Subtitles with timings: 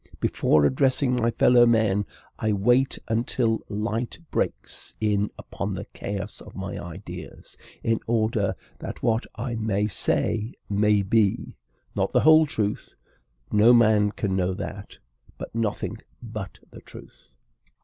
[0.19, 2.07] Before addressing my fellow men,
[2.39, 9.03] I wait until light breaks in upon the chaos of my ideas, in order that
[9.03, 11.55] what I may say may be,
[11.95, 12.95] not the whole truth
[13.51, 14.97] (no man can know that),
[15.37, 17.33] but nothing but the truth.